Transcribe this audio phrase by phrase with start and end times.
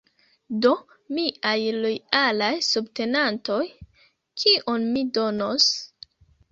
[0.65, 0.69] Do,
[1.17, 3.61] miaj lojalaj subtenantoj:
[4.45, 5.75] kion mi donos?